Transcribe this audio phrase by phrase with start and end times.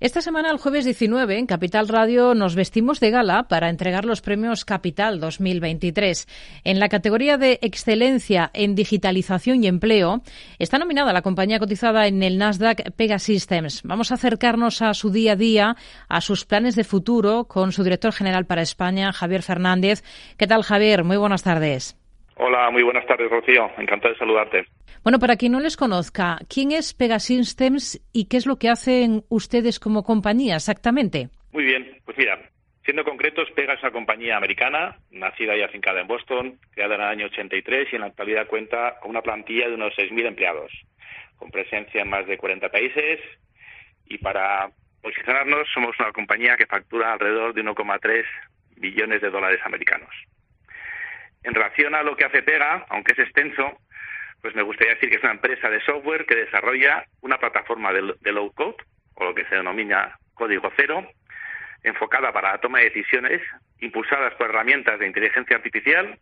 [0.00, 4.20] Esta semana, el jueves 19, en Capital Radio, nos vestimos de gala para entregar los
[4.20, 6.28] premios Capital 2023.
[6.62, 10.22] En la categoría de Excelencia en Digitalización y Empleo,
[10.60, 13.82] está nominada la compañía cotizada en el Nasdaq Pegasystems.
[13.82, 15.76] Vamos a acercarnos a su día a día,
[16.08, 20.04] a sus planes de futuro, con su director general para España, Javier Fernández.
[20.36, 21.02] ¿Qué tal, Javier?
[21.02, 21.97] Muy buenas tardes.
[22.40, 23.68] Hola, muy buenas tardes, Rocío.
[23.78, 24.66] Encantado de saludarte.
[25.02, 29.24] Bueno, para quien no les conozca, ¿quién es Pegasystems y qué es lo que hacen
[29.28, 31.30] ustedes como compañía exactamente?
[31.52, 32.38] Muy bien, pues mira,
[32.84, 37.06] siendo concretos, Pega es una compañía americana, nacida y afincada en Boston, creada en el
[37.08, 40.70] año 83 y en la actualidad cuenta con una plantilla de unos 6.000 empleados,
[41.36, 43.20] con presencia en más de 40 países
[44.06, 44.70] y para
[45.02, 48.24] posicionarnos somos una compañía que factura alrededor de 1,3
[48.76, 50.10] billones de dólares americanos.
[51.48, 53.78] En relación a lo que hace Pega, aunque es extenso,
[54.42, 58.32] pues me gustaría decir que es una empresa de software que desarrolla una plataforma de,
[58.32, 58.76] low code,
[59.14, 61.08] o lo que se denomina código cero,
[61.82, 63.40] enfocada para la toma de decisiones,
[63.80, 66.18] impulsadas por herramientas de inteligencia artificial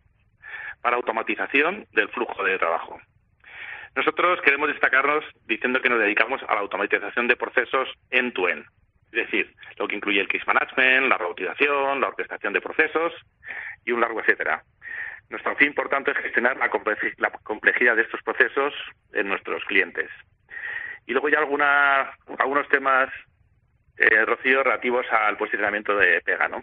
[0.81, 2.97] para automatización del flujo de trabajo.
[3.97, 8.63] Nosotros queremos destacarnos diciendo que nos dedicamos a la automatización de procesos end-to-end,
[9.11, 13.13] es decir, lo que incluye el case management, la robotización, la orquestación de procesos
[13.83, 14.63] y un largo etcétera.
[15.29, 16.69] Nuestro fin, por tanto, es gestionar la
[17.43, 18.73] complejidad de estos procesos
[19.13, 20.09] en nuestros clientes.
[21.05, 23.09] Y luego ya alguna, algunos temas,
[23.97, 26.61] eh, Rocío, relativos al posicionamiento de Pega, ¿no?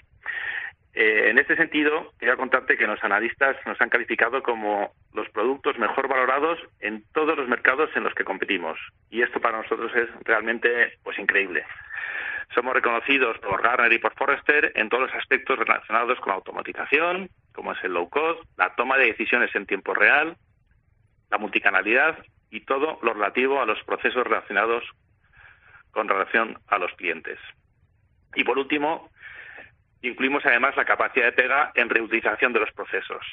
[0.95, 5.77] Eh, en este sentido, quería contarte que los analistas nos han calificado como los productos
[5.77, 8.79] mejor valorados en todos los mercados en los que competimos.
[9.11, 11.65] Y esto para nosotros es realmente pues increíble.
[12.55, 17.29] Somos reconocidos por Gartner y por Forrester en todos los aspectos relacionados con la automatización,
[17.55, 20.37] como es el low code, la toma de decisiones en tiempo real,
[21.31, 22.19] la multicanalidad
[22.51, 24.85] y todo lo relativo a los procesos relacionados
[25.91, 27.39] con relación a los clientes.
[28.35, 29.11] Y por último,
[30.03, 33.25] incluimos además la capacidad de pega en reutilización de los procesos.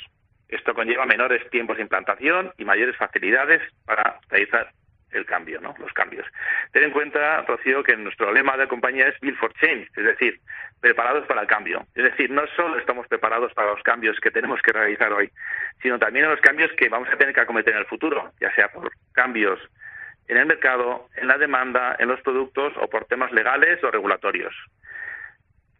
[0.47, 4.71] Esto conlleva menores tiempos de implantación y mayores facilidades para realizar
[5.11, 5.75] el cambio, ¿no?
[5.79, 6.25] Los cambios.
[6.71, 10.39] Ten en cuenta, Rocío, que nuestro lema de compañía es Build for Change, es decir,
[10.79, 11.85] preparados para el cambio.
[11.95, 15.29] Es decir, no solo estamos preparados para los cambios que tenemos que realizar hoy,
[15.81, 18.53] sino también en los cambios que vamos a tener que acometer en el futuro, ya
[18.55, 19.59] sea por cambios
[20.27, 24.55] en el mercado, en la demanda, en los productos o por temas legales o regulatorios.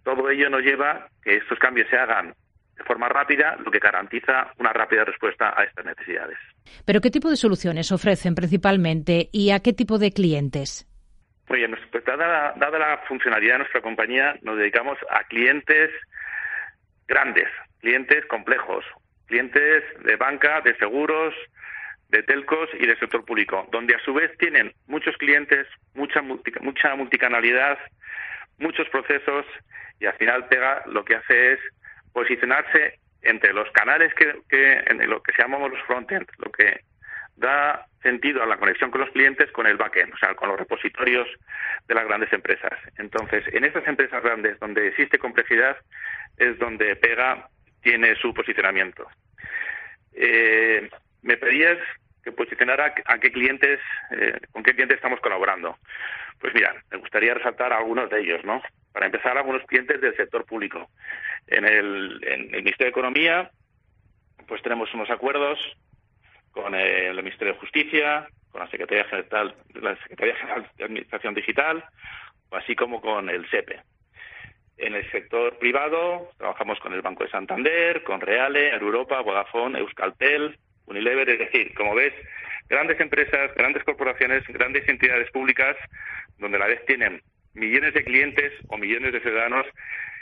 [0.04, 2.34] Todo ello nos lleva a que estos cambios se hagan
[2.82, 6.38] de forma rápida, lo que garantiza una rápida respuesta a estas necesidades.
[6.86, 10.88] ¿Pero qué tipo de soluciones ofrecen principalmente y a qué tipo de clientes?
[11.48, 15.92] Muy bien, pues dada, la funcionalidad de nuestra compañía, nos dedicamos a clientes
[17.08, 17.50] grandes,
[17.82, 18.84] clientes complejos,
[19.28, 21.34] clientes de banca, de seguros,
[22.10, 26.96] de telcos y del sector público, donde a su vez tienen muchos clientes, mucha, mucha
[26.96, 27.78] multicanalidad,
[28.58, 29.46] muchos procesos
[30.00, 31.60] y al final Pega lo que hace es
[32.14, 36.82] posicionarse entre los canales que, en lo que llamamos los frontend, lo que
[37.36, 40.60] da sentido a la conexión con los clientes con el backend, o sea, con los
[40.60, 41.28] repositorios
[41.88, 42.74] de las grandes empresas.
[42.98, 45.78] Entonces, en estas empresas grandes donde existe complejidad
[46.38, 47.50] es donde Pega
[47.82, 49.08] tiene su posicionamiento.
[50.14, 50.90] Eh,
[51.22, 51.78] me pedías
[52.24, 53.80] que posicionara a qué clientes,
[54.12, 55.78] eh, con qué clientes estamos colaborando.
[56.40, 58.62] Pues mira, me gustaría resaltar algunos de ellos, ¿no?
[58.92, 60.90] Para empezar, algunos clientes del sector público.
[61.48, 62.20] En el,
[62.52, 63.52] Ministerio de Economía,
[64.48, 65.60] pues tenemos unos acuerdos
[66.52, 71.84] con el Ministerio de Justicia, con la Secretaría General, la Secretaría General de Administración Digital,
[72.52, 73.82] así como con el SEPE.
[74.78, 80.58] En el sector privado trabajamos con el Banco de Santander, con Reale, Europa, Vodafone, Euskaltel,
[80.92, 82.14] Unilever, es decir, como ves,
[82.70, 85.76] grandes empresas, grandes corporaciones, grandes entidades públicas,
[86.38, 87.22] donde a la vez tienen
[87.54, 89.66] millones de clientes o millones de ciudadanos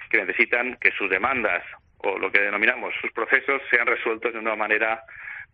[0.10, 1.64] que necesitan que sus demandas
[1.98, 5.04] o lo que denominamos sus procesos sean resueltos de una manera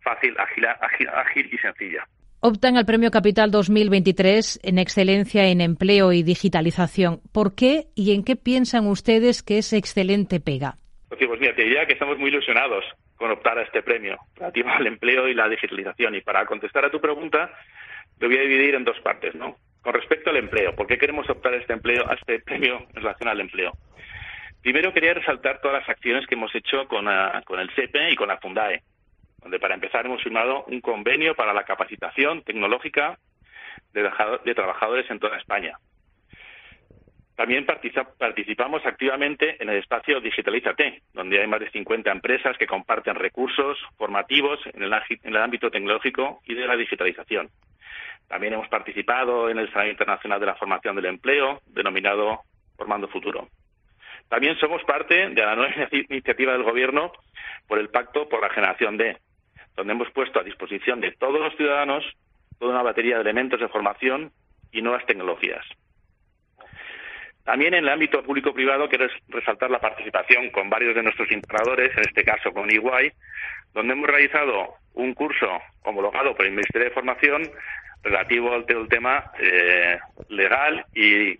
[0.01, 2.07] fácil, ágil, y sencilla.
[2.39, 7.19] Optan al Premio Capital 2023 en excelencia en empleo y digitalización.
[7.33, 10.75] ¿Por qué y en qué piensan ustedes que es excelente pega?
[11.09, 14.87] Pues, mira, te diría que estamos muy ilusionados con optar a este premio relativo al
[14.87, 16.15] empleo y la digitalización.
[16.15, 17.51] Y para contestar a tu pregunta,
[18.19, 19.57] lo voy a dividir en dos partes, ¿no?
[19.81, 22.95] Con respecto al empleo, ¿por qué queremos optar a este empleo, a este premio en
[22.95, 23.73] relación al empleo?
[24.61, 28.15] Primero quería resaltar todas las acciones que hemos hecho con, ah, con el CEPE y
[28.15, 28.81] con la Fundae,
[29.37, 33.19] donde para empezar hemos firmado un convenio para la capacitación tecnológica
[33.93, 34.09] de,
[34.43, 35.77] de trabajadores en toda España.
[37.35, 43.15] También participamos activamente en el espacio Digitalízate, donde hay más de 50 empresas que comparten
[43.15, 47.49] recursos formativos en el, ámbito tecnológico y de la digitalización.
[48.29, 52.39] También hemos participado en el Salario Internacional de la Formación del Empleo, denominado
[52.77, 53.49] Formando Futuro.
[54.29, 57.11] También somos parte de la nueva iniciativa del Gobierno
[57.67, 59.17] por el Pacto por la Generación D,
[59.75, 62.05] donde hemos puesto a disposición de todos los ciudadanos
[62.59, 64.31] toda una batería de elementos de formación
[64.71, 65.65] y nuevas tecnologías.
[67.45, 72.03] También en el ámbito público-privado quiero resaltar la participación con varios de nuestros integradores, en
[72.03, 73.11] este caso con Iguay,
[73.71, 77.43] donde hemos realizado un curso homologado por el Ministerio de Formación
[78.01, 79.99] relativo al tema eh,
[80.29, 81.39] legal y,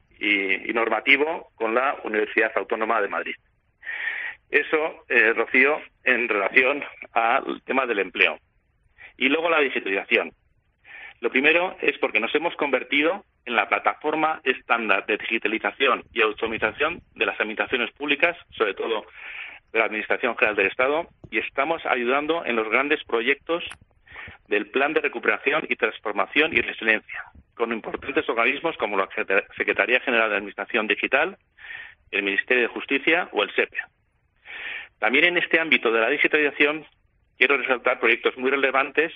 [0.74, 3.36] normativo con la Universidad Autónoma de Madrid.
[4.50, 8.38] Eso, eh, Rocío, en relación al tema del empleo.
[9.18, 10.34] Y luego la digitalización.
[11.22, 17.02] Lo primero es porque nos hemos convertido en la plataforma estándar de digitalización y automatización
[17.14, 19.06] de las administraciones públicas, sobre todo
[19.72, 23.64] de la Administración General del Estado, y estamos ayudando en los grandes proyectos
[24.48, 27.24] del Plan de Recuperación y Transformación y Resiliencia,
[27.56, 29.10] con importantes organismos como la
[29.58, 31.38] Secretaría General de Administración Digital,
[32.12, 33.78] el Ministerio de Justicia o el SEPE.
[35.00, 36.86] También en este ámbito de la digitalización
[37.38, 39.14] quiero resaltar proyectos muy relevantes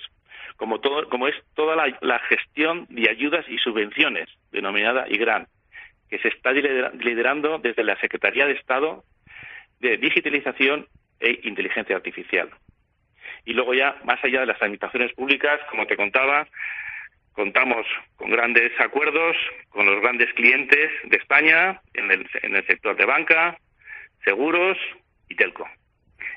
[0.56, 5.46] como, todo, como es toda la, gestión de ayudas y subvenciones, denominada IGRAN,
[6.08, 9.04] que se está liderando desde la Secretaría de Estado
[9.78, 10.86] de Digitalización
[11.18, 12.50] e Inteligencia Artificial.
[13.46, 16.46] Y luego ya, más allá de las administraciones públicas, como te contaba,
[17.32, 17.86] contamos
[18.16, 19.36] con grandes acuerdos
[19.70, 23.56] con los grandes clientes de España en el, en el sector de banca,
[24.24, 24.76] seguros
[25.28, 25.66] y telco.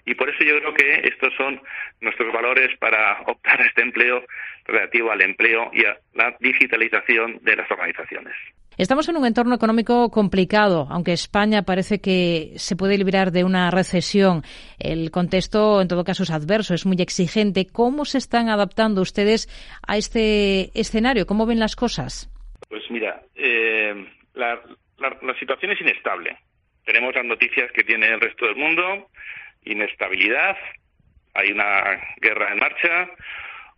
[0.05, 1.61] Y por eso yo creo que estos son
[2.01, 4.23] nuestros valores para optar a este empleo
[4.65, 8.33] relativo al empleo y a la digitalización de las organizaciones.
[8.77, 13.69] Estamos en un entorno económico complicado, aunque España parece que se puede librar de una
[13.69, 14.41] recesión.
[14.79, 17.67] El contexto, en todo caso, es adverso, es muy exigente.
[17.71, 19.47] ¿Cómo se están adaptando ustedes
[19.87, 21.27] a este escenario?
[21.27, 22.29] ¿Cómo ven las cosas?
[22.67, 24.59] Pues mira, eh, la,
[24.97, 26.35] la situación es inestable.
[26.83, 29.09] Tenemos las noticias que tiene el resto del mundo,
[29.65, 30.57] inestabilidad,
[31.33, 33.09] hay una guerra en marcha,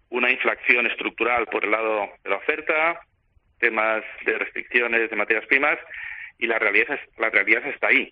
[0.09, 2.99] una inflación estructural por el lado de la oferta,
[3.59, 5.77] temas de restricciones de materias primas
[6.37, 8.11] y la realidad la realidad está ahí.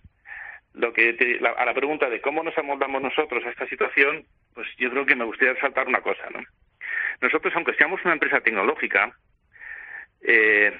[0.73, 4.89] Lo que a la pregunta de cómo nos amoldamos nosotros a esta situación, pues yo
[4.89, 6.41] creo que me gustaría resaltar una cosa, ¿no?
[7.21, 9.15] Nosotros, aunque seamos una empresa tecnológica,
[10.21, 10.73] eh,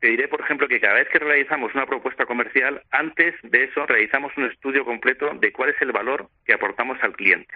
[0.00, 3.84] te diré, por ejemplo, que cada vez que realizamos una propuesta comercial, antes de eso
[3.86, 7.54] realizamos un estudio completo de cuál es el valor que aportamos al cliente.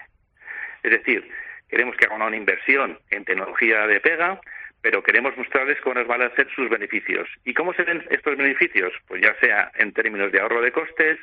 [0.83, 1.29] Es decir,
[1.69, 4.41] queremos que haga una inversión en tecnología de pega,
[4.81, 7.29] pero queremos mostrarles cómo van a ser sus beneficios.
[7.45, 8.91] ¿Y cómo se ven estos beneficios?
[9.07, 11.17] Pues ya sea en términos de ahorro de costes,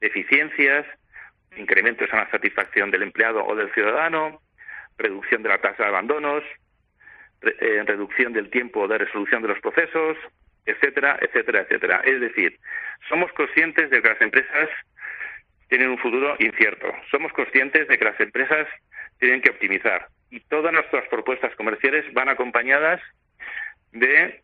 [0.00, 0.86] de eficiencias,
[1.56, 4.40] incrementos en la satisfacción del empleado o del ciudadano,
[4.96, 6.44] reducción de la tasa de abandonos,
[7.42, 10.16] eh, reducción del tiempo de resolución de los procesos,
[10.66, 12.02] etcétera, etcétera, etcétera.
[12.04, 12.58] Es decir,
[13.08, 14.68] somos conscientes de que las empresas
[15.68, 16.92] tienen un futuro incierto.
[17.10, 18.68] Somos conscientes de que las empresas
[19.18, 20.08] tienen que optimizar.
[20.30, 23.00] Y todas nuestras propuestas comerciales van acompañadas
[23.92, 24.42] de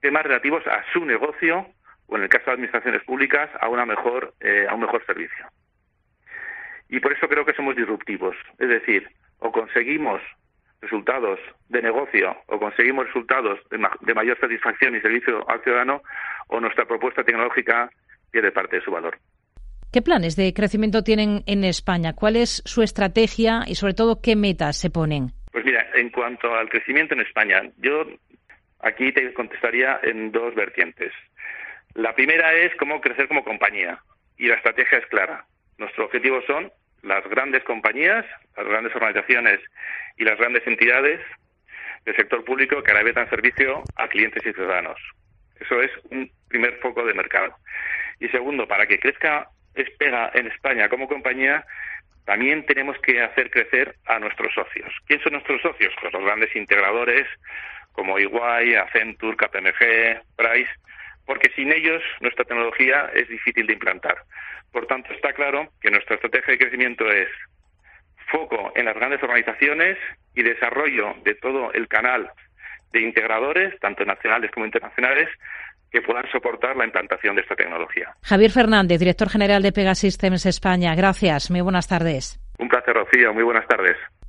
[0.00, 1.66] temas relativos a su negocio
[2.06, 5.46] o, en el caso de administraciones públicas, a, una mejor, eh, a un mejor servicio.
[6.88, 8.36] Y por eso creo que somos disruptivos.
[8.58, 9.08] Es decir,
[9.38, 10.20] o conseguimos
[10.84, 11.38] resultados
[11.68, 16.02] de negocio o conseguimos resultados de, mayor satisfacción y servicio al ciudadano
[16.48, 17.90] o nuestra propuesta tecnológica
[18.30, 19.18] pierde parte de su valor.
[19.92, 22.14] ¿Qué planes de crecimiento tienen en España?
[22.14, 25.28] ¿Cuál es su estrategia y, sobre todo, qué metas se ponen?
[25.52, 28.04] Pues mira, en cuanto al crecimiento en España, yo
[28.80, 31.12] aquí te contestaría en dos vertientes.
[31.94, 34.00] La primera es cómo crecer como compañía
[34.36, 35.46] y la estrategia es clara.
[35.78, 36.72] Nuestros objetivos son
[37.04, 38.24] las grandes compañías,
[38.56, 39.60] las grandes organizaciones
[40.16, 41.20] y las grandes entidades
[42.04, 44.98] del sector público que ahora dan servicio a clientes y ciudadanos.
[45.60, 47.54] Eso es un primer foco de mercado.
[48.20, 51.64] Y segundo, para que crezca Espega en España como compañía,
[52.24, 54.92] también tenemos que hacer crecer a nuestros socios.
[55.06, 55.92] ¿Quién son nuestros socios?
[56.00, 57.26] Pues los grandes integradores
[57.92, 60.70] como Iguay, Accenture, KPMG, Price,
[61.26, 64.16] porque sin ellos nuestra tecnología es difícil de implantar.
[64.72, 67.28] Por tanto, está claro que nuestra estrategia de crecimiento es
[68.30, 69.96] foco en las grandes organizaciones
[70.34, 72.30] y desarrollo de todo el canal
[72.92, 75.28] de integradores, tanto nacionales como internacionales,
[75.90, 78.12] que puedan soportar la implantación de esta tecnología.
[78.22, 80.94] Javier Fernández, director general de Pegasystems España.
[80.96, 81.52] Gracias.
[81.52, 82.40] Muy buenas tardes.
[82.58, 83.32] Un placer, Rocío.
[83.32, 83.96] Muy buenas tardes.